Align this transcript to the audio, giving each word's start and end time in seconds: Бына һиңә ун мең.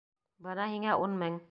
Бына 0.47 0.67
һиңә 0.73 0.99
ун 1.07 1.17
мең. 1.23 1.39